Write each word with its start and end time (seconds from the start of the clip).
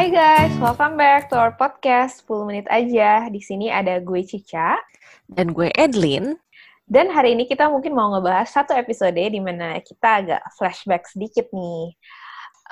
Hai 0.00 0.08
guys, 0.08 0.56
welcome 0.56 0.96
back 0.96 1.28
to 1.28 1.36
our 1.36 1.52
podcast 1.52 2.24
10 2.24 2.48
menit 2.48 2.64
aja. 2.72 3.28
Di 3.28 3.36
sini 3.36 3.68
ada 3.68 4.00
gue 4.00 4.24
Cica. 4.24 4.80
Dan 5.28 5.52
gue 5.52 5.68
Edlin. 5.76 6.40
Dan 6.88 7.12
hari 7.12 7.36
ini 7.36 7.44
kita 7.44 7.68
mungkin 7.68 7.92
mau 7.92 8.08
ngebahas 8.16 8.48
satu 8.48 8.72
episode 8.72 9.20
di 9.20 9.36
mana 9.44 9.76
kita 9.84 10.24
agak 10.24 10.40
flashback 10.56 11.04
sedikit 11.04 11.52
nih. 11.52 11.92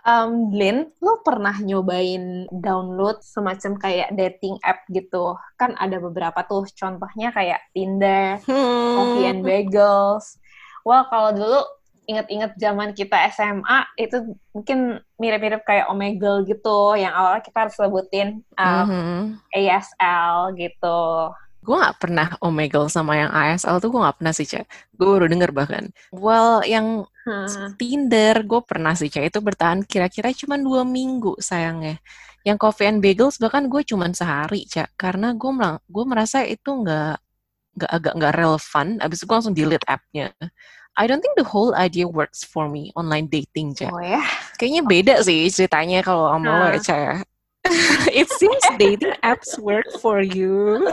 Um, 0.08 0.56
Lin, 0.56 0.88
lo 1.04 1.20
pernah 1.20 1.52
nyobain 1.60 2.48
download 2.48 3.20
semacam 3.20 3.76
kayak 3.76 4.08
dating 4.16 4.56
app 4.64 4.88
gitu? 4.88 5.36
Kan 5.60 5.76
ada 5.76 6.00
beberapa 6.00 6.40
tuh, 6.48 6.64
contohnya 6.72 7.28
kayak 7.36 7.60
Tinder, 7.76 8.40
Hmm. 8.48 8.96
Coffee 8.96 9.28
and 9.28 9.44
Bagels. 9.44 10.40
Well, 10.80 11.04
kalau 11.12 11.36
dulu 11.36 11.60
inget-inget 12.08 12.56
zaman 12.56 12.96
kita 12.96 13.28
SMA, 13.30 13.84
itu 14.00 14.32
mungkin 14.56 14.96
mirip-mirip 15.20 15.60
kayak 15.62 15.92
Omegle 15.92 16.48
gitu, 16.48 16.96
yang 16.96 17.12
awalnya 17.12 17.44
kita 17.44 17.68
harus 17.68 17.76
sebutin 17.76 18.40
um, 18.56 18.86
Mhm. 18.88 19.20
ASL 19.52 20.56
gitu. 20.56 21.00
Gue 21.60 21.76
gak 21.76 22.00
pernah 22.00 22.32
Omegle 22.40 22.88
sama 22.88 23.12
yang 23.12 23.28
ASL 23.28 23.76
tuh 23.76 23.92
gue 23.92 24.00
gak 24.00 24.24
pernah 24.24 24.32
sih, 24.32 24.48
Cak. 24.48 24.64
Gue 24.96 25.06
baru 25.20 25.28
denger 25.28 25.52
bahkan. 25.52 25.84
Well, 26.10 26.64
yang 26.64 27.04
Hmm. 27.28 27.76
Tinder 27.76 28.40
gue 28.40 28.60
pernah 28.64 28.96
sih, 28.96 29.12
Cak. 29.12 29.28
Itu 29.28 29.44
bertahan 29.44 29.84
kira-kira 29.84 30.32
cuma 30.32 30.56
dua 30.56 30.80
minggu 30.88 31.36
sayangnya. 31.44 32.00
Yang 32.40 32.56
Coffee 32.56 32.88
and 32.88 33.04
Bagels 33.04 33.36
bahkan 33.36 33.68
gue 33.68 33.84
cuma 33.84 34.08
sehari, 34.16 34.64
Cak. 34.64 34.96
Karena 34.96 35.36
gue 35.36 35.52
gue 35.92 36.04
merasa 36.08 36.40
itu 36.40 36.72
nggak 36.72 37.20
nggak 37.76 37.90
agak 37.92 38.12
nggak 38.16 38.32
relevan. 38.32 38.86
Abis 39.04 39.16
itu 39.20 39.24
gue 39.28 39.36
langsung 39.36 39.52
delete 39.52 39.84
app-nya. 39.84 40.32
I 40.98 41.06
don't 41.06 41.22
think 41.22 41.38
the 41.38 41.46
whole 41.46 41.78
idea 41.78 42.10
works 42.10 42.42
for 42.42 42.66
me 42.66 42.90
online 42.98 43.30
dating, 43.30 43.78
Cak. 43.78 43.94
Oh 43.94 44.02
ya? 44.02 44.18
Kayaknya 44.58 44.82
beda 44.82 45.14
sih 45.22 45.46
ceritanya 45.46 46.02
kalau 46.02 46.26
sama 46.34 46.50
lo 46.50 46.66
Ah. 46.66 46.74
ya. 46.74 47.14
It 48.10 48.26
seems 48.34 48.64
dating 48.80 49.14
apps 49.22 49.54
work 49.62 49.86
for 50.02 50.18
you. 50.18 50.82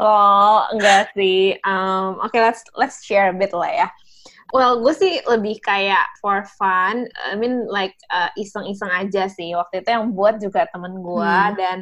Oh, 0.00 0.64
enggak 0.72 1.12
sih. 1.12 1.58
Um, 1.66 2.22
Oke, 2.22 2.38
let's 2.38 2.62
let's 2.78 3.02
share 3.04 3.28
a 3.28 3.36
bit 3.36 3.50
lah 3.52 3.68
ya. 3.68 3.88
Well, 4.50 4.80
gue 4.82 4.94
sih 4.96 5.20
lebih 5.28 5.60
kayak 5.62 6.10
for 6.18 6.42
fun. 6.56 7.04
I 7.20 7.34
mean, 7.36 7.66
like 7.68 7.94
uh, 8.08 8.30
iseng-iseng 8.34 8.88
aja 8.90 9.30
sih. 9.30 9.52
Waktu 9.52 9.82
itu 9.84 9.90
yang 9.92 10.10
buat 10.14 10.42
juga 10.42 10.66
temen 10.72 10.98
gue 11.04 11.20
Hmm. 11.26 11.54
dan 11.58 11.78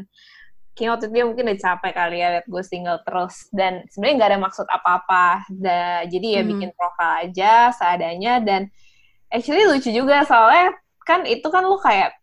kayaknya 0.78 0.90
waktu 0.94 1.04
itu 1.10 1.14
dia 1.18 1.26
mungkin 1.26 1.44
udah 1.50 1.58
capek 1.58 1.92
kali 1.98 2.16
ya 2.22 2.28
liat 2.38 2.46
gue 2.46 2.62
single 2.62 3.02
terus 3.02 3.34
dan 3.50 3.82
sebenarnya 3.90 4.14
nggak 4.22 4.30
ada 4.30 4.40
maksud 4.46 4.66
apa-apa. 4.70 5.26
Jadi 6.06 6.26
ya 6.38 6.42
Hmm. 6.46 6.50
bikin 6.54 6.70
profile 6.78 7.26
aja 7.26 7.74
seadanya 7.74 8.38
dan 8.38 8.70
actually 9.34 9.66
lucu 9.66 9.90
juga 9.90 10.22
soalnya 10.22 10.78
kan 11.02 11.26
itu 11.26 11.44
kan 11.50 11.66
lu 11.66 11.74
kayak 11.82 12.14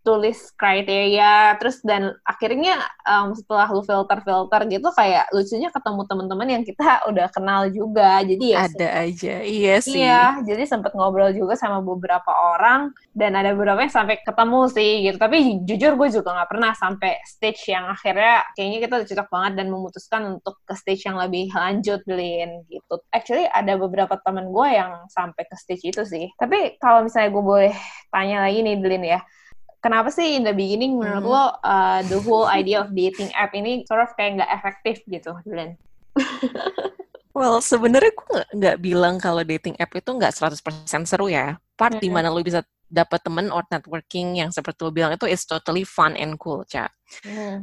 tulis 0.00 0.52
kriteria 0.56 1.60
terus 1.60 1.84
dan 1.84 2.16
akhirnya 2.24 2.80
um, 3.04 3.36
setelah 3.36 3.68
lu 3.68 3.84
filter-filter 3.84 4.60
gitu 4.72 4.88
kayak 4.96 5.28
lucunya 5.32 5.68
ketemu 5.68 6.02
teman-teman 6.08 6.48
yang 6.48 6.62
kita 6.64 6.88
udah 7.10 7.26
kenal 7.32 7.68
juga 7.68 8.24
jadi 8.24 8.46
ya 8.46 8.58
Ada 8.70 8.88
aja, 9.04 9.34
iya 9.44 9.74
sih. 9.80 10.00
Iya, 10.00 10.40
jadi 10.44 10.64
sempet 10.68 10.92
ngobrol 10.96 11.32
juga 11.32 11.56
sama 11.56 11.80
beberapa 11.84 12.32
orang 12.32 12.92
dan 13.12 13.36
ada 13.36 13.52
beberapa 13.52 13.84
yang 13.84 13.92
sampai 13.92 14.20
ketemu 14.22 14.60
sih 14.72 14.90
gitu. 15.04 15.16
Tapi 15.20 15.38
jujur 15.64 15.92
gue 15.96 16.08
juga 16.12 16.36
nggak 16.36 16.50
pernah 16.50 16.72
sampai 16.76 17.20
stage 17.24 17.72
yang 17.72 17.88
akhirnya 17.88 18.44
kayaknya 18.56 18.78
kita 18.84 18.92
udah 19.00 19.08
cocok 19.08 19.28
banget 19.28 19.52
dan 19.58 19.66
memutuskan 19.68 20.22
untuk 20.38 20.54
ke 20.64 20.74
stage 20.76 21.02
yang 21.08 21.16
lebih 21.20 21.52
lanjut, 21.52 22.00
Lin 22.08 22.64
gitu. 22.68 22.94
Actually 23.12 23.46
ada 23.48 23.76
beberapa 23.76 24.16
temen 24.20 24.48
gue 24.52 24.68
yang 24.70 25.04
sampai 25.12 25.42
ke 25.44 25.56
stage 25.56 25.84
itu 25.92 26.02
sih. 26.06 26.26
Tapi 26.36 26.80
kalau 26.80 27.04
misalnya 27.04 27.30
gue 27.32 27.44
boleh 27.44 27.74
tanya 28.08 28.44
lagi 28.46 28.60
nih, 28.64 28.76
Lin 28.80 29.04
ya. 29.04 29.20
Kenapa 29.80 30.12
sih 30.12 30.36
in 30.36 30.44
the 30.44 30.52
beginning 30.52 30.94
menurut 30.94 31.24
Hmm. 31.24 31.32
lo 31.32 31.44
uh, 31.58 32.00
the 32.04 32.20
whole 32.20 32.44
idea 32.44 32.78
of 32.78 32.92
dating 32.92 33.32
app 33.32 33.52
ini 33.52 33.82
sort 33.84 34.00
of 34.00 34.12
kayak 34.12 34.36
nggak 34.36 34.52
efektif 34.52 35.00
gitu, 35.06 35.32
Lin? 35.46 35.76
Well, 37.30 37.62
sebenarnya 37.62 38.10
gue 38.12 38.40
nggak- 38.52 38.80
bilang 38.82 39.16
kalau 39.16 39.40
dating 39.40 39.78
app 39.78 39.94
itu 39.94 40.10
nggak 40.10 40.34
100% 40.34 41.06
seru 41.06 41.30
ya. 41.30 41.56
Part 41.72 41.96
di 41.96 42.10
Mm-mm. 42.10 42.12
mana 42.12 42.28
lu 42.28 42.42
bisa 42.42 42.60
dapat 42.84 43.22
temen 43.22 43.48
or 43.48 43.62
networking 43.64 44.34
yang 44.34 44.50
seperti 44.50 44.82
lu 44.82 44.90
bilang 44.90 45.14
itu 45.14 45.24
is 45.24 45.46
totally 45.46 45.86
fun 45.86 46.18
and 46.18 46.36
cool, 46.36 46.66
Ca. 46.66 46.90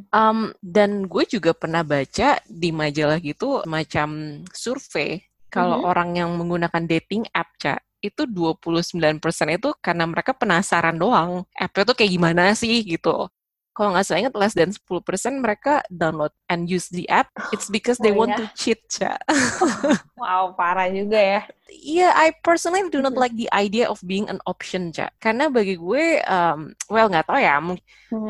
Um, 0.09 0.56
dan 0.63 1.03
gue 1.06 1.28
juga 1.28 1.52
pernah 1.52 1.84
baca 1.84 2.40
di 2.42 2.72
majalah 2.72 3.19
gitu 3.19 3.62
macam 3.68 4.08
survei 4.50 5.19
kalau 5.47 5.84
Mhm. 5.84 5.86
orang 5.86 6.09
yang 6.16 6.30
menggunakan 6.34 6.84
dating 6.88 7.28
app, 7.30 7.52
Ca, 7.59 7.75
itu 8.09 8.23
29% 8.28 9.47
itu 9.53 9.69
karena 9.84 10.06
mereka 10.07 10.31
penasaran 10.35 10.95
doang. 10.97 11.44
App-nya 11.56 11.84
tuh 11.88 11.95
kayak 11.97 12.12
gimana 12.16 12.44
sih 12.57 12.81
gitu. 12.84 13.28
Kalau 13.75 13.94
nggak 13.94 14.06
salah 14.09 14.19
ingat 14.25 14.35
less 14.40 14.56
than 14.57 14.73
10% 14.73 15.38
mereka 15.44 15.85
download 15.94 16.34
and 16.50 16.66
use 16.66 16.90
the 16.90 17.06
app, 17.13 17.29
it's 17.53 17.69
because 17.69 18.01
they 18.01 18.09
Oh, 18.09 18.18
want 18.18 18.34
ya? 18.34 18.38
to 18.40 18.50
cheat, 18.57 18.81
Ca. 18.90 19.22
Wow, 20.18 20.57
parah 20.57 20.90
juga 20.90 21.19
ya. 21.22 21.41
Iya, 21.69 22.09
I 22.18 22.34
personally 22.41 22.90
do 22.90 23.06
not 23.06 23.13
like 23.13 23.35
the 23.38 23.45
idea 23.53 23.85
of 23.85 24.01
being 24.01 24.25
an 24.34 24.41
option, 24.50 24.89
Ca. 24.89 25.13
Karena 25.22 25.45
bagi 25.51 25.78
gue, 25.78 26.24
um, 26.25 26.74
well 26.89 27.06
nggak 27.12 27.28
tahu 27.29 27.38
ya, 27.38 27.62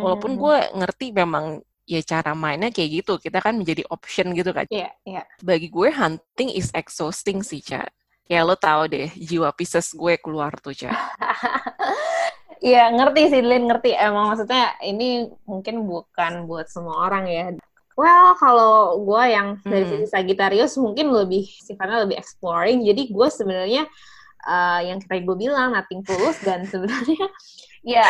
walaupun 0.04 0.36
Hmm. 0.36 0.42
gue 0.42 0.58
ngerti 0.84 1.06
memang 1.16 1.62
ya 1.88 2.04
cara 2.04 2.36
mainnya 2.36 2.68
kayak 2.74 2.90
gitu, 3.04 3.14
kita 3.22 3.40
kan 3.40 3.56
menjadi 3.56 3.88
option 3.88 4.36
gitu 4.36 4.52
kan. 4.52 4.68
Iya, 4.68 4.92
iya. 5.08 5.24
Bagi 5.40 5.72
gue 5.72 5.90
hunting 5.94 6.50
is 6.52 6.68
exhausting 6.76 7.40
sih, 7.46 7.64
Ca. 7.64 7.88
Ya 8.28 8.44
lo 8.44 8.60
tahu 8.60 8.92
deh, 8.92 9.08
jiwa 9.16 9.56
Pisces 9.56 9.96
gue 9.96 10.20
keluar 10.20 10.52
tuh, 10.60 10.76
Ca. 10.76 10.92
Iya, 12.58 12.90
ngerti 12.90 13.30
sih, 13.30 13.42
Lin, 13.46 13.70
ngerti. 13.70 13.94
Emang 13.94 14.34
maksudnya 14.34 14.74
ini 14.82 15.30
mungkin 15.46 15.86
bukan 15.86 16.50
buat 16.50 16.66
semua 16.66 17.06
orang 17.06 17.30
ya. 17.30 17.46
Well, 17.94 18.34
kalau 18.34 18.98
gue 19.06 19.24
yang 19.30 19.62
dari 19.62 19.86
Hmm. 19.86 20.02
sisi 20.02 20.10
Sagittarius 20.10 20.74
mungkin 20.82 21.14
lebih 21.14 21.46
sifatnya 21.46 22.10
lebih 22.10 22.18
exploring. 22.18 22.82
Jadi 22.82 23.14
gue 23.14 23.28
sebenarnya 23.30 23.86
uh, 24.50 24.82
yang 24.82 24.98
kayak 25.06 25.30
gue 25.30 25.38
bilang 25.38 25.78
nothing 25.78 26.02
tulus 26.02 26.42
dan 26.42 26.66
sebenarnya 26.74 27.30
ya 27.86 28.10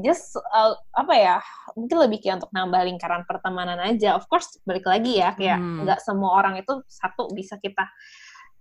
just 0.00 0.40
uh, 0.40 0.72
apa 0.96 1.12
ya 1.12 1.36
mungkin 1.76 1.96
lebih 2.00 2.24
kayak 2.24 2.40
untuk 2.40 2.52
nambah 2.56 2.80
lingkaran 2.88 3.28
pertemanan 3.28 3.76
aja. 3.76 4.16
Of 4.16 4.24
course 4.24 4.56
balik 4.64 4.88
lagi 4.88 5.20
ya 5.20 5.36
kayak 5.36 5.60
Hmm. 5.60 5.84
nggak 5.84 6.00
semua 6.00 6.32
orang 6.32 6.56
itu 6.56 6.80
satu 6.88 7.28
bisa 7.36 7.60
kita 7.60 7.84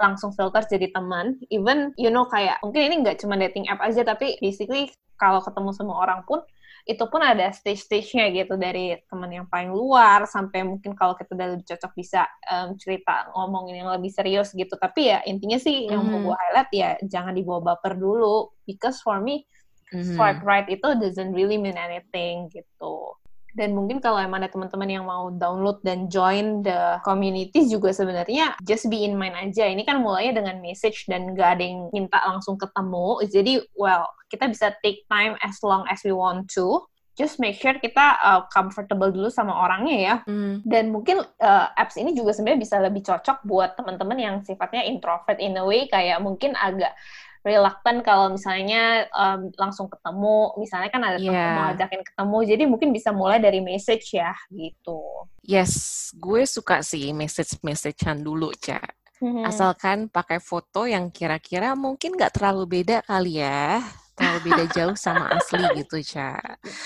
langsung 0.01 0.33
filter 0.33 0.65
jadi 0.65 0.89
teman. 0.91 1.37
Even 1.53 1.93
you 2.01 2.09
know 2.09 2.25
kayak 2.27 2.57
mungkin 2.65 2.81
ini 2.89 2.95
nggak 3.05 3.21
cuma 3.21 3.37
dating 3.37 3.69
app 3.69 3.79
aja 3.85 4.01
tapi 4.03 4.35
basically 4.41 4.89
kalau 5.21 5.39
ketemu 5.45 5.69
sama 5.77 5.93
orang 6.01 6.25
pun 6.25 6.41
itu 6.89 7.05
pun 7.13 7.21
ada 7.21 7.53
stage-stage-nya 7.53 8.33
gitu 8.33 8.57
dari 8.57 8.97
teman 9.05 9.29
yang 9.29 9.45
paling 9.45 9.69
luar 9.69 10.25
sampai 10.25 10.65
mungkin 10.65 10.97
kalau 10.97 11.13
kita 11.13 11.37
udah 11.37 11.47
lebih 11.53 11.65
cocok 11.69 11.91
bisa 11.93 12.25
em, 12.49 12.73
cerita 12.81 13.29
ngomongin 13.37 13.85
yang 13.85 13.89
lebih 13.93 14.09
serius 14.09 14.49
gitu. 14.57 14.73
Tapi 14.81 15.13
ya 15.13 15.21
intinya 15.29 15.61
sih 15.61 15.85
yang 15.93 16.01
mau 16.09 16.17
Mhm. 16.17 16.25
gue 16.25 16.35
highlight 16.41 16.71
ya 16.73 16.89
jangan 17.05 17.37
dibawa 17.37 17.61
baper 17.77 17.93
dulu 18.01 18.49
because 18.65 18.97
for 19.05 19.21
me 19.21 19.45
Mhm. 19.93 20.01
swipe 20.17 20.41
right 20.41 20.65
itu 20.73 20.87
doesn't 20.97 21.33
really 21.37 21.61
mean 21.61 21.77
anything 21.77 22.49
gitu. 22.49 23.13
Dan 23.51 23.75
mungkin 23.75 23.99
kalau 23.99 24.19
emang 24.19 24.43
ada 24.43 24.51
teman-teman 24.51 24.89
yang 24.89 25.05
mau 25.07 25.31
download 25.31 25.83
dan 25.83 26.07
join 26.07 26.63
the 26.63 26.99
community 27.03 27.67
juga 27.67 27.91
sebenarnya 27.91 28.55
just 28.63 28.87
be 28.87 29.03
in 29.03 29.19
mind 29.19 29.35
aja. 29.35 29.67
Ini 29.67 29.83
kan 29.83 29.99
mulainya 29.99 30.39
dengan 30.43 30.63
message 30.63 31.07
dan 31.11 31.35
gak 31.35 31.59
ada 31.59 31.63
yang 31.63 31.91
minta 31.91 32.19
langsung 32.23 32.55
ketemu. 32.55 33.19
Jadi, 33.27 33.53
well, 33.75 34.07
kita 34.31 34.47
bisa 34.47 34.71
take 34.79 35.03
time 35.11 35.35
as 35.43 35.59
long 35.61 35.83
as 35.91 35.99
we 36.07 36.15
want 36.15 36.47
to. 36.55 36.79
Just 37.19 37.43
make 37.43 37.59
sure 37.59 37.75
kita 37.75 38.17
uh, 38.23 38.47
comfortable 38.47 39.11
dulu 39.11 39.27
sama 39.27 39.51
orangnya 39.51 39.97
ya. 39.99 40.15
Hmm. 40.23 40.63
Dan 40.63 40.95
mungkin 40.95 41.19
uh, 41.19 41.67
apps 41.75 41.99
ini 41.99 42.15
juga 42.15 42.31
sebenarnya 42.31 42.63
bisa 42.63 42.79
lebih 42.79 43.03
cocok 43.03 43.43
buat 43.43 43.75
teman-teman 43.75 44.17
yang 44.17 44.35
sifatnya 44.47 44.87
introvert 44.87 45.37
in 45.43 45.59
a 45.59 45.63
way 45.67 45.91
kayak 45.91 46.23
mungkin 46.23 46.55
agak 46.55 46.95
reluctant 47.41 48.05
kalau 48.05 48.29
misalnya 48.33 49.09
um, 49.11 49.49
langsung 49.57 49.89
ketemu, 49.89 50.53
misalnya 50.61 50.89
kan 50.93 51.01
ada 51.01 51.17
teman 51.17 51.33
Iya. 51.33 51.49
mau 51.57 51.67
ajakin 51.73 52.01
ketemu, 52.05 52.37
jadi 52.45 52.63
mungkin 52.69 52.89
bisa 52.93 53.09
mulai 53.09 53.41
dari 53.41 53.59
message 53.65 54.13
ya 54.13 54.33
gitu. 54.53 55.01
Yes, 55.41 56.09
gue 56.13 56.45
suka 56.45 56.85
sih 56.85 57.09
message-messagean 57.11 58.21
dulu, 58.21 58.53
Ca. 58.61 58.77
Hmm. 59.21 59.45
Asalkan 59.45 60.09
pakai 60.09 60.41
foto 60.41 60.89
yang 60.89 61.13
kira-kira 61.13 61.77
mungkin 61.77 62.17
nggak 62.17 62.41
terlalu 62.41 62.81
beda 62.81 63.05
kali 63.05 63.37
ya. 63.41 63.81
Terlalu 64.17 64.39
beda 64.49 64.65
jauh 64.73 64.97
sama 64.97 65.29
asli 65.33 65.61
gitu, 65.81 65.97
Ca. 66.13 66.37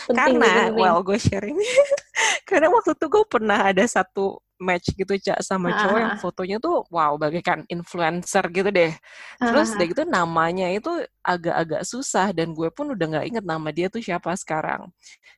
Penting, 0.08 0.40
Karena, 0.40 0.72
penting. 0.72 0.80
well, 0.80 1.00
gue 1.04 1.20
sharing. 1.20 1.56
Karena 2.48 2.72
waktu 2.72 2.96
itu 2.96 3.06
gue 3.12 3.24
pernah 3.28 3.60
ada 3.72 3.84
satu 3.84 4.40
match 4.62 4.92
gitu, 4.96 5.14
Ca, 5.20 5.40
sama 5.44 5.72
cowok 5.76 6.00
yang 6.00 6.14
Ah. 6.16 6.20
fotonya 6.22 6.58
tuh, 6.64 6.84
wow, 6.88 7.16
bagaikan 7.20 7.64
influencer 7.68 8.44
gitu 8.52 8.72
deh. 8.72 8.92
Terus 9.38 9.72
Ah. 9.72 9.76
udah 9.76 9.86
gitu 9.92 10.04
namanya 10.08 10.68
itu 10.72 10.92
agak-agak 11.22 11.84
susah 11.84 12.32
dan 12.32 12.56
gue 12.56 12.72
pun 12.72 12.92
udah 12.96 13.06
nggak 13.20 13.26
inget 13.30 13.46
nama 13.46 13.68
dia 13.76 13.88
tuh 13.92 14.00
siapa 14.00 14.32
sekarang. 14.40 14.88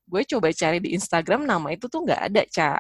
Gue 0.06 0.22
coba 0.24 0.54
cari 0.54 0.78
di 0.80 0.94
Instagram 0.94 1.44
nama 1.50 1.74
itu 1.74 1.90
tuh 1.90 2.06
nggak 2.06 2.22
ada, 2.32 2.44
Ca. 2.48 2.72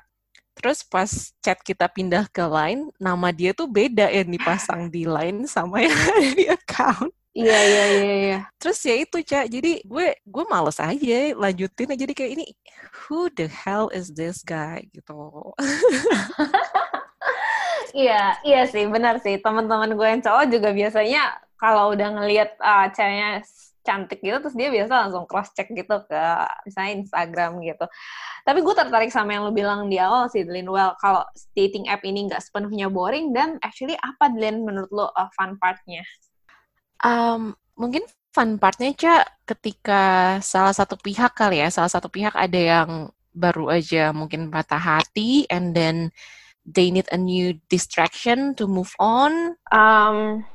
Terus 0.57 0.81
pas 0.81 1.09
chat 1.41 1.59
kita 1.61 1.85
pindah 1.85 2.25
ke 2.33 2.41
Line, 2.41 2.89
nama 2.97 3.29
dia 3.29 3.53
tuh 3.53 3.69
beda 3.69 4.09
yang 4.09 4.29
dipasang 4.33 4.89
di 4.89 5.05
Line 5.05 5.45
sama 5.45 5.85
yang 5.85 5.93
ada 5.93 6.27
di 6.33 6.45
account. 6.49 7.13
Iya 7.37 7.57
iya 7.69 7.83
iya 7.93 8.13
iya. 8.25 8.37
Terus 8.57 8.81
ya 8.81 8.95
itu 8.97 9.17
Cak, 9.21 9.45
jadi 9.53 9.85
gue 9.85 10.07
gue 10.25 10.43
males 10.49 10.81
aja 10.81 11.17
lanjutin 11.37 11.93
aja 11.93 12.01
jadi 12.01 12.13
kayak 12.17 12.31
ini 12.33 12.45
who 13.05 13.29
the 13.37 13.45
hell 13.45 13.93
is 13.93 14.09
this 14.17 14.41
guy 14.41 14.81
gitu. 14.89 15.53
iya 17.93 18.41
iya 18.41 18.65
sih 18.65 18.89
benar 18.89 19.21
sih 19.21 19.37
teman-teman 19.37 19.93
gue 19.93 20.07
yang 20.17 20.21
cowok 20.25 20.45
juga 20.49 20.69
biasanya 20.73 21.37
kalau 21.61 21.93
udah 21.93 22.09
ngelihat 22.17 22.57
uh, 22.57 22.89
ceweknya 22.93 23.45
cantik 23.87 24.19
gitu 24.19 24.37
terus 24.43 24.55
dia 24.57 24.67
biasa 24.67 25.07
langsung 25.07 25.23
cross 25.29 25.55
check 25.55 25.71
gitu 25.71 25.95
ke 26.09 26.21
misalnya 26.67 26.91
Instagram 27.05 27.61
gitu. 27.63 27.85
Tapi 28.43 28.59
gue 28.65 28.75
tertarik 28.75 29.11
sama 29.13 29.37
yang 29.37 29.47
lo 29.47 29.53
bilang 29.55 29.87
di 29.87 30.01
awal 30.01 30.27
sih, 30.27 30.43
Delin. 30.43 30.67
Well, 30.67 30.97
kalau 30.99 31.23
dating 31.55 31.87
app 31.87 32.03
ini 32.03 32.27
nggak 32.27 32.43
sepenuhnya 32.43 32.91
boring, 32.91 33.31
dan 33.35 33.59
actually 33.63 33.95
apa, 33.99 34.31
Delin, 34.31 34.63
menurut 34.67 34.91
lo 34.91 35.07
uh, 35.11 35.29
fun 35.35 35.55
partnya? 35.59 36.03
Um, 37.03 37.53
mungkin 37.77 38.03
fun 38.33 38.61
partnya, 38.61 38.93
Cak, 38.93 39.47
ketika 39.49 40.37
salah 40.45 40.73
satu 40.73 40.97
pihak 40.97 41.33
kali 41.33 41.61
ya, 41.61 41.69
salah 41.73 41.89
satu 41.89 42.09
pihak 42.09 42.33
ada 42.37 42.57
yang 42.57 43.09
baru 43.37 43.69
aja 43.69 44.09
mungkin 44.13 44.49
patah 44.49 44.81
hati, 44.81 45.45
and 45.49 45.77
then 45.77 46.09
they 46.65 46.89
need 46.89 47.05
a 47.13 47.19
new 47.19 47.53
distraction 47.69 48.57
to 48.57 48.65
move 48.65 48.91
on. 48.97 49.55
Um, 49.69 50.45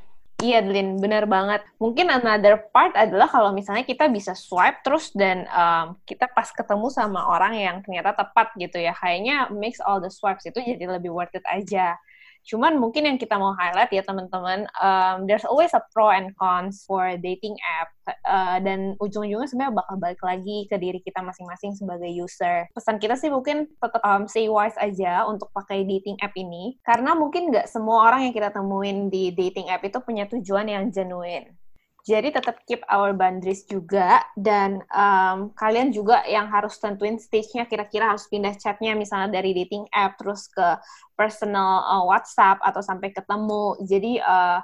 Iya, 0.43 0.59
Lin, 0.67 0.99
benar 0.99 1.31
banget. 1.31 1.63
Mungkin 1.79 2.11
another 2.11 2.67
part 2.75 2.99
adalah 2.99 3.31
kalau 3.31 3.55
misalnya 3.55 3.87
kita 3.87 4.11
bisa 4.11 4.35
swipe 4.35 4.83
terus 4.83 5.15
dan 5.15 5.47
um, 5.47 5.95
kita 6.03 6.27
pas 6.27 6.51
ketemu 6.51 6.91
sama 6.91 7.31
orang 7.31 7.55
yang 7.55 7.77
ternyata 7.79 8.11
tepat 8.11 8.51
gitu 8.59 8.83
ya, 8.83 8.91
kayaknya 8.91 9.47
makes 9.55 9.79
all 9.79 10.03
the 10.03 10.11
swipes 10.11 10.43
itu 10.43 10.59
jadi 10.59 10.99
lebih 10.99 11.15
worth 11.15 11.31
it 11.39 11.47
aja. 11.47 11.95
Cuman 12.43 12.79
mungkin 12.79 13.07
yang 13.07 13.19
kita 13.19 13.39
mau 13.39 13.55
highlight 13.55 13.95
ya 13.95 14.03
teman-teman, 14.03 14.67
um, 14.83 15.25
there's 15.31 15.47
always 15.47 15.71
a 15.73 15.83
pro 15.95 16.11
and 16.11 16.35
cons 16.37 16.83
for 16.85 17.15
dating 17.23 17.55
app. 17.81 17.91
Uh, 18.27 18.59
dan 18.59 18.99
ujung-ujungnya 18.99 19.47
sebenarnya 19.47 19.79
bakal 19.79 19.95
balik 20.03 20.23
lagi 20.27 20.67
ke 20.67 20.75
diri 20.75 20.99
kita 20.99 21.23
masing-masing 21.23 21.79
sebagai 21.79 22.11
user. 22.11 22.67
Pesan 22.75 22.99
kita 22.99 23.15
sih 23.15 23.31
mungkin 23.31 23.71
tetap 23.79 24.03
um, 24.03 24.27
stay 24.27 24.51
wise 24.51 24.75
aja 24.83 25.23
untuk 25.31 25.55
pakai 25.55 25.87
dating 25.87 26.19
app 26.19 26.35
ini. 26.35 26.83
Karena 26.83 27.15
mungkin 27.15 27.55
nggak 27.55 27.71
semua 27.71 28.11
orang 28.11 28.27
yang 28.27 28.35
kita 28.35 28.51
temuin 28.51 29.07
di 29.07 29.31
dating 29.31 29.71
app 29.71 29.87
itu 29.87 30.03
punya 30.03 30.27
tujuan 30.27 30.67
yang 30.67 30.91
genuine. 30.91 31.62
Jadi 32.03 32.35
tetap 32.35 32.59
keep 32.67 32.83
our 32.91 33.15
boundaries 33.15 33.63
juga 33.63 34.27
dan 34.35 34.83
um, 34.91 35.55
kalian 35.55 35.95
juga 35.95 36.27
yang 36.27 36.51
harus 36.51 36.75
tentuin 36.83 37.15
stage-nya 37.15 37.71
kira-kira 37.71 38.11
harus 38.11 38.27
pindah 38.27 38.59
chatnya 38.59 38.99
misalnya 38.99 39.39
dari 39.39 39.55
dating 39.55 39.87
app 39.95 40.19
terus 40.19 40.51
ke 40.51 40.83
personal 41.15 41.87
uh, 41.87 42.03
WhatsApp 42.03 42.59
atau 42.59 42.83
sampai 42.83 43.15
ketemu. 43.15 43.79
Jadi 43.87 44.19
uh, 44.19 44.59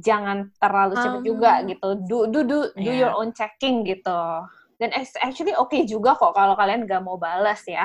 jangan 0.00 0.48
terlalu 0.56 0.96
cepat 0.96 1.20
um, 1.20 1.28
juga 1.28 1.52
gitu. 1.68 1.88
Do 2.08 2.18
do 2.32 2.40
do 2.48 2.58
do 2.72 2.80
yeah. 2.80 3.04
your 3.04 3.12
own 3.12 3.36
checking 3.36 3.84
gitu. 3.84 4.20
Dan 4.80 4.88
actually 4.96 5.52
oke 5.60 5.68
okay 5.68 5.84
juga 5.84 6.16
kok 6.16 6.32
kalau 6.32 6.56
kalian 6.56 6.88
nggak 6.88 7.04
mau 7.04 7.20
balas 7.20 7.68
ya. 7.68 7.84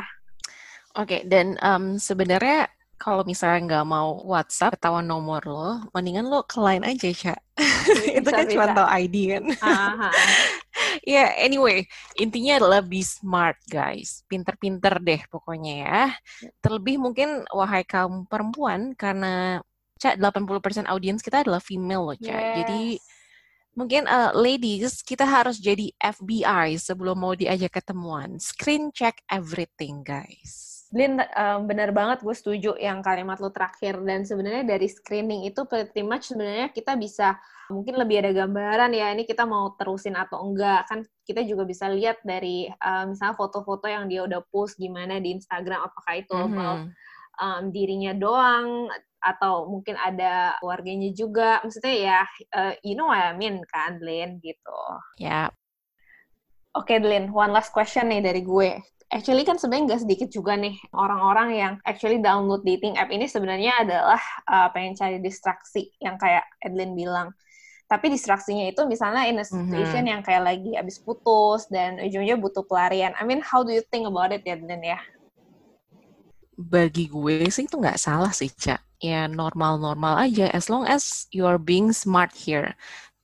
Oke, 0.94 1.10
okay, 1.10 1.22
dan 1.26 1.58
um, 1.66 1.98
sebenarnya 1.98 2.70
kalau 2.98 3.28
misalnya 3.28 3.60
nggak 3.68 3.88
mau 3.88 4.22
WhatsApp 4.24 4.80
ketahuan 4.80 5.04
nomor 5.04 5.44
lo, 5.44 5.84
mendingan 5.92 6.28
lo 6.30 6.48
ke 6.48 6.58
line 6.62 6.84
aja, 6.88 7.10
Cak. 7.12 7.40
itu 8.18 8.30
kan 8.30 8.46
cuma 8.48 8.66
tau 8.72 8.88
ID 8.88 9.16
kan. 9.38 9.44
Ya, 11.04 11.28
yeah, 11.28 11.30
anyway, 11.44 11.84
intinya 12.16 12.64
adalah 12.64 12.80
be 12.80 13.04
smart, 13.04 13.60
guys. 13.68 14.24
Pinter-pinter 14.32 15.04
deh 15.04 15.20
pokoknya 15.28 15.74
ya. 15.84 16.02
Terlebih 16.64 16.96
mungkin, 16.96 17.44
wahai 17.52 17.84
kaum 17.84 18.24
perempuan, 18.24 18.96
karena 18.96 19.60
Cak, 20.00 20.16
80% 20.16 20.88
audiens 20.88 21.20
kita 21.20 21.44
adalah 21.44 21.60
female 21.60 22.08
loh, 22.08 22.18
Cak. 22.18 22.40
Yes. 22.40 22.56
Jadi, 22.64 22.84
mungkin 23.76 24.08
uh, 24.08 24.32
ladies, 24.32 25.04
kita 25.04 25.28
harus 25.28 25.60
jadi 25.60 25.92
FBI 26.00 26.80
sebelum 26.80 27.20
mau 27.20 27.36
diajak 27.36 27.84
ketemuan. 27.84 28.40
Screen 28.40 28.90
check 28.96 29.20
everything, 29.28 30.08
guys. 30.08 30.73
Lin, 30.94 31.18
um, 31.18 31.66
benar 31.66 31.90
banget 31.90 32.22
gue 32.22 32.36
setuju 32.38 32.78
yang 32.78 33.02
kalimat 33.02 33.42
lo 33.42 33.50
terakhir. 33.50 33.98
Dan 34.06 34.30
sebenarnya 34.30 34.62
dari 34.62 34.86
screening 34.86 35.50
itu 35.50 35.66
pretty 35.66 36.06
much 36.06 36.30
sebenarnya 36.30 36.70
kita 36.70 36.94
bisa 36.94 37.34
mungkin 37.74 37.98
lebih 37.98 38.22
ada 38.22 38.32
gambaran 38.46 38.94
ya 38.94 39.10
ini 39.10 39.26
kita 39.26 39.50
mau 39.50 39.74
terusin 39.74 40.14
atau 40.14 40.46
enggak. 40.46 40.86
Kan 40.86 41.02
kita 41.26 41.42
juga 41.50 41.66
bisa 41.66 41.90
lihat 41.90 42.22
dari 42.22 42.70
uh, 42.70 43.10
misalnya 43.10 43.34
foto-foto 43.34 43.90
yang 43.90 44.06
dia 44.06 44.22
udah 44.22 44.46
post 44.54 44.78
gimana 44.78 45.18
di 45.18 45.34
Instagram 45.34 45.82
apakah 45.82 46.14
itu 46.14 46.38
mm 46.38 46.54
-hmm. 46.54 46.82
um, 47.42 47.64
dirinya 47.74 48.14
doang 48.14 48.86
atau 49.18 49.66
mungkin 49.66 49.98
ada 49.98 50.54
keluarganya 50.62 51.10
juga. 51.10 51.58
Maksudnya 51.66 51.96
ya 51.98 52.20
uh, 52.54 52.74
you 52.86 52.94
know 52.94 53.10
what 53.10 53.18
I 53.18 53.34
mean 53.34 53.66
kan, 53.66 53.98
Lin 53.98 54.38
gitu. 54.46 54.78
Ya. 55.18 55.50
Yeah. 55.50 55.50
Oke, 56.74 56.98
okay, 56.98 57.06
Lin, 57.06 57.30
one 57.30 57.54
last 57.54 57.70
question 57.70 58.10
nih 58.10 58.26
dari 58.26 58.42
gue 58.42 58.82
actually 59.14 59.46
kan 59.46 59.62
sebenarnya 59.62 59.94
nggak 59.94 60.04
sedikit 60.10 60.30
juga 60.34 60.58
nih 60.58 60.74
orang-orang 60.90 61.50
yang 61.54 61.74
actually 61.86 62.18
download 62.18 62.66
dating 62.66 62.98
app 62.98 63.14
ini 63.14 63.30
sebenarnya 63.30 63.86
adalah 63.86 64.22
uh, 64.50 64.68
pengen 64.74 64.98
cari 64.98 65.22
distraksi 65.22 65.94
yang 66.02 66.18
kayak 66.18 66.44
Edlin 66.66 66.98
bilang. 66.98 67.30
Tapi 67.86 68.10
distraksinya 68.10 68.66
itu 68.74 68.82
misalnya 68.90 69.30
in 69.30 69.38
a 69.38 69.46
mhm. 69.46 69.54
situation 69.54 70.02
mm-hmm. 70.02 70.12
yang 70.18 70.22
kayak 70.26 70.44
lagi 70.44 70.72
abis 70.74 70.98
putus 70.98 71.70
dan 71.70 72.02
ujungnya 72.02 72.34
butuh 72.42 72.66
pelarian. 72.66 73.14
I 73.22 73.24
mean, 73.24 73.46
how 73.46 73.62
do 73.62 73.70
you 73.70 73.86
think 73.94 74.10
about 74.10 74.34
it, 74.34 74.42
Edlin 74.50 74.82
ya? 74.82 74.98
Bagi 76.58 77.06
gue 77.06 77.46
sih 77.54 77.70
itu 77.70 77.78
nggak 77.78 78.02
salah 78.02 78.34
sih, 78.34 78.50
Cak. 78.50 78.82
Ya 78.98 79.30
normal-normal 79.30 80.26
aja, 80.26 80.50
as 80.56 80.74
long 80.74 80.90
as 80.90 81.30
you 81.30 81.46
are 81.46 81.62
being 81.62 81.94
smart 81.94 82.34
here. 82.34 82.74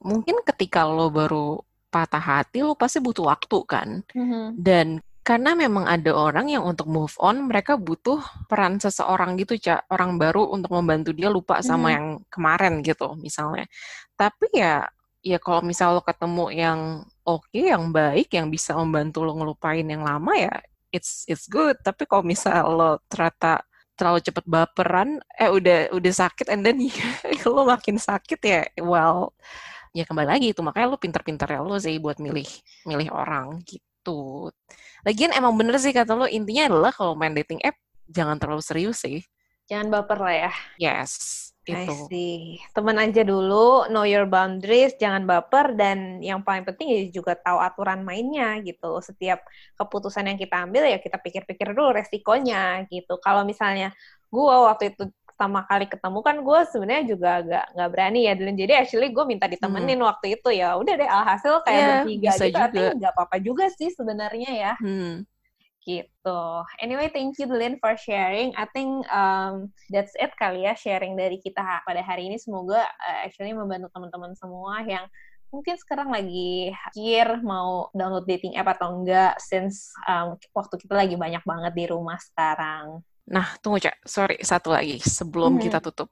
Mungkin 0.06 0.46
ketika 0.46 0.86
lo 0.86 1.10
baru 1.10 1.66
patah 1.90 2.22
hati, 2.22 2.62
lo 2.62 2.78
pasti 2.78 3.02
butuh 3.02 3.26
waktu 3.26 3.58
kan. 3.66 3.90
Mm-hmm. 4.14 4.46
Dan 4.60 5.02
karena 5.24 5.54
memang 5.54 5.86
ada 5.86 6.12
orang 6.16 6.50
yang 6.50 6.64
untuk 6.66 6.90
move 6.90 7.14
on, 7.22 7.46
mereka 7.46 7.78
butuh 7.78 8.18
peran 8.50 8.82
seseorang 8.82 9.38
gitu, 9.38 9.60
Cak. 9.60 9.86
Orang 9.94 10.18
baru 10.18 10.50
untuk 10.50 10.74
membantu 10.74 11.14
dia 11.14 11.30
lupa 11.30 11.62
sama 11.62 11.92
hmm. 11.92 11.96
yang 11.96 12.06
kemarin 12.34 12.74
gitu, 12.82 13.14
misalnya. 13.20 13.70
Tapi 14.18 14.50
ya, 14.56 14.88
ya 15.22 15.38
kalau 15.38 15.62
misal 15.62 16.00
lo 16.00 16.02
ketemu 16.02 16.46
yang 16.56 16.80
oke, 17.28 17.46
okay, 17.52 17.70
yang 17.70 17.94
baik, 17.94 18.34
yang 18.34 18.48
bisa 18.50 18.74
membantu 18.74 19.22
lo 19.28 19.38
ngelupain 19.38 19.86
yang 19.86 20.02
lama 20.02 20.34
ya, 20.34 20.54
it's 20.90 21.30
it's 21.30 21.46
good. 21.46 21.78
Tapi 21.86 22.10
kalau 22.10 22.26
misal 22.26 22.66
lo 22.74 22.92
ternyata 23.12 23.62
terlalu 23.94 24.20
cepet 24.26 24.46
baperan, 24.48 25.20
eh 25.38 25.52
udah 25.52 25.94
udah 25.94 26.14
sakit, 26.16 26.48
and 26.50 26.66
then 26.66 26.80
lo 27.46 27.68
makin 27.68 28.02
sakit 28.02 28.40
ya, 28.42 28.62
well, 28.82 29.36
ya 29.94 30.06
kembali 30.06 30.28
lagi 30.30 30.48
itu 30.54 30.62
makanya 30.62 30.88
lo 30.94 30.98
pinter-pinter 31.02 31.50
ya 31.50 31.60
lo 31.66 31.78
sih 31.82 31.98
buat 31.98 32.22
milih 32.22 32.46
milih 32.86 33.10
orang 33.10 33.58
gitu 33.66 33.89
gitu. 34.00 34.52
Lagian 35.04 35.36
emang 35.36 35.56
bener 35.60 35.76
sih 35.80 35.92
kata 35.92 36.16
lo, 36.16 36.26
intinya 36.28 36.72
adalah 36.72 36.92
kalau 36.96 37.14
main 37.16 37.36
dating 37.36 37.60
app, 37.64 37.76
jangan 38.08 38.40
terlalu 38.40 38.64
serius 38.64 39.04
sih. 39.04 39.24
Jangan 39.70 39.92
baper 39.94 40.18
lah 40.18 40.36
ya. 40.50 40.54
Yes, 40.82 41.12
itu. 41.62 41.94
I 42.10 42.58
Temen 42.74 42.98
aja 42.98 43.22
dulu, 43.22 43.86
know 43.94 44.02
your 44.02 44.26
boundaries, 44.26 44.98
jangan 44.98 45.30
baper, 45.30 45.78
dan 45.78 46.18
yang 46.26 46.42
paling 46.42 46.66
penting 46.66 46.90
ya 46.90 47.00
juga 47.14 47.38
tahu 47.38 47.62
aturan 47.62 48.02
mainnya 48.02 48.58
gitu. 48.66 48.98
Setiap 48.98 49.46
keputusan 49.78 50.26
yang 50.26 50.42
kita 50.42 50.66
ambil 50.66 50.90
ya 50.90 50.98
kita 50.98 51.22
pikir-pikir 51.22 51.78
dulu 51.78 51.94
resikonya 51.94 52.90
gitu. 52.90 53.22
Kalau 53.22 53.46
misalnya 53.46 53.94
gue 54.30 54.56
waktu 54.66 54.94
itu 54.94 55.04
pertama 55.40 55.64
kali 55.64 55.88
ketemu 55.88 56.20
kan 56.20 56.36
gue 56.44 56.60
sebenarnya 56.68 57.04
juga 57.08 57.30
agak 57.40 57.66
nggak 57.72 57.90
berani 57.96 58.20
ya 58.28 58.36
dan 58.36 58.60
jadi 58.60 58.74
actually 58.84 59.08
gue 59.16 59.24
minta 59.24 59.48
ditemenin 59.48 60.04
hmm. 60.04 60.10
waktu 60.12 60.36
itu 60.36 60.50
ya 60.52 60.76
udah 60.76 60.94
deh 61.00 61.08
alhasil 61.08 61.64
kayak 61.64 61.80
yeah, 61.80 61.88
bertiga 62.04 62.32
gitu 62.36 62.44
juga. 62.52 62.60
tapi 62.68 62.80
nggak 63.00 63.14
apa-apa 63.16 63.38
juga 63.40 63.66
sih 63.72 63.88
sebenarnya 63.88 64.52
ya 64.52 64.74
hmm. 64.84 65.24
gitu 65.88 66.44
anyway 66.84 67.08
thank 67.08 67.40
you 67.40 67.48
Delin 67.48 67.80
for 67.80 67.96
sharing 67.96 68.52
I 68.60 68.68
think 68.76 69.08
um, 69.08 69.72
that's 69.88 70.12
it 70.20 70.36
kali 70.36 70.68
ya 70.68 70.76
sharing 70.76 71.16
dari 71.16 71.40
kita 71.40 71.64
pada 71.88 72.04
hari 72.04 72.28
ini 72.28 72.36
semoga 72.36 72.84
uh, 72.84 73.18
actually 73.24 73.56
membantu 73.56 73.88
teman-teman 73.96 74.36
semua 74.36 74.84
yang 74.84 75.08
mungkin 75.56 75.80
sekarang 75.80 76.12
lagi 76.12 76.76
pikir 76.92 77.40
mau 77.48 77.88
download 77.96 78.28
dating 78.28 78.60
app 78.60 78.76
atau 78.76 78.92
enggak 78.92 79.40
since 79.40 79.96
um, 80.04 80.36
waktu 80.52 80.76
kita 80.84 81.00
lagi 81.00 81.16
banyak 81.16 81.42
banget 81.48 81.74
di 81.74 81.86
rumah 81.90 82.20
sekarang. 82.22 83.02
Nah, 83.30 83.54
tunggu 83.62 83.78
Cak, 83.78 84.02
sorry, 84.10 84.42
satu 84.42 84.74
lagi 84.74 84.98
sebelum 85.06 85.58
hmm. 85.58 85.64
kita 85.70 85.78
tutup. 85.80 86.10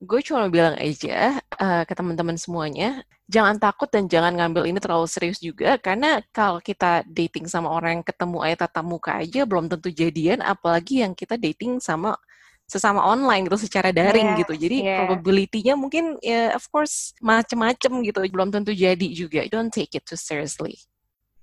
Gue 0.00 0.20
cuma 0.20 0.48
bilang 0.48 0.76
aja 0.80 1.38
uh, 1.60 1.84
ke 1.84 1.92
teman-teman 1.92 2.36
semuanya, 2.40 3.04
jangan 3.24 3.56
takut 3.56 3.88
dan 3.88 4.04
jangan 4.04 4.36
ngambil 4.36 4.68
ini 4.68 4.76
terlalu 4.76 5.08
serius 5.08 5.40
juga, 5.40 5.80
karena 5.80 6.20
kalau 6.32 6.60
kita 6.60 7.04
dating 7.08 7.48
sama 7.48 7.72
orang 7.72 8.00
yang 8.00 8.04
ketemu 8.04 8.38
aja 8.44 8.56
tatap 8.68 8.84
muka 8.84 9.16
aja, 9.16 9.44
belum 9.48 9.68
tentu 9.68 9.88
jadian, 9.88 10.44
apalagi 10.44 11.00
yang 11.04 11.12
kita 11.16 11.40
dating 11.40 11.80
sama 11.80 12.16
sesama 12.64 13.04
online 13.04 13.44
gitu 13.44 13.60
secara 13.60 13.92
daring 13.92 14.34
yeah, 14.34 14.40
gitu. 14.40 14.52
Jadi 14.56 14.78
yeah. 14.84 15.04
probability-nya 15.04 15.76
mungkin 15.76 16.16
ya 16.24 16.56
of 16.56 16.64
course 16.72 17.12
macem-macem 17.20 17.92
gitu, 18.04 18.24
belum 18.28 18.52
tentu 18.52 18.72
jadi 18.72 19.08
juga. 19.12 19.44
Don't 19.48 19.72
take 19.72 19.92
it 19.92 20.04
too 20.04 20.16
seriously. 20.16 20.80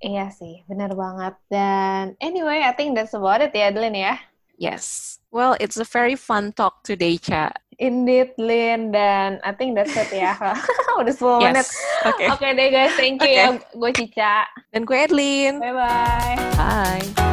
Iya 0.01 0.33
sih, 0.33 0.65
benar 0.65 0.97
banget. 0.97 1.37
Dan 1.45 2.17
anyway, 2.21 2.65
I 2.65 2.73
think 2.73 2.97
that's 2.97 3.13
about 3.13 3.41
it 3.41 3.53
ya, 3.53 3.69
Adeline 3.69 3.97
ya. 3.97 4.15
Yes. 4.61 5.17
Well, 5.33 5.57
it's 5.57 5.81
a 5.81 5.83
very 5.83 6.13
fun 6.13 6.53
talk 6.53 6.85
today, 6.85 7.17
Cha. 7.17 7.49
Indeed, 7.81 8.37
Lin. 8.37 8.93
Dan 8.93 9.41
I 9.41 9.57
think 9.57 9.73
that's 9.73 9.97
it 9.97 10.13
ya. 10.13 10.37
Udah 11.01 11.15
10 11.17 11.49
menit. 11.49 11.65
Oke. 12.05 12.29
Oke 12.29 12.47
deh 12.53 12.69
guys, 12.69 12.93
thank 12.93 13.17
you 13.25 13.33
Oke. 13.33 13.41
ya. 13.41 13.47
Gue 13.73 13.89
Cica. 13.89 14.45
Dan 14.69 14.85
gue 14.85 14.97
Edlin. 15.01 15.57
Bye-bye. 15.57 16.37
Bye. 16.53 17.30